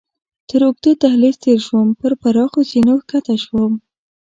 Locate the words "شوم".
1.67-1.87, 3.43-3.73